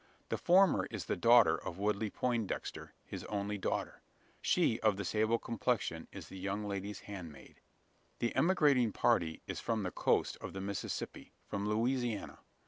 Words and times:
The 0.29 0.37
former 0.39 0.87
is 0.89 1.05
the 1.05 1.15
daughter 1.15 1.55
of 1.63 1.77
Woodley 1.77 2.09
Poindexter 2.09 2.93
his 3.05 3.23
only 3.25 3.59
daughter. 3.59 4.01
She 4.41 4.79
of 4.79 4.97
the 4.97 5.05
sable 5.05 5.37
complexion 5.37 6.07
is 6.11 6.27
the 6.27 6.39
young 6.39 6.63
lady's 6.67 7.01
handmaid. 7.01 7.61
The 8.17 8.35
emigrating 8.35 8.93
party 8.93 9.43
is 9.45 9.59
from 9.59 9.83
the 9.83 9.91
"coast" 9.91 10.37
of 10.41 10.53
the 10.53 10.59
Mississippi 10.61 11.33
from 11.45 11.69
Louisiana. 11.69 12.39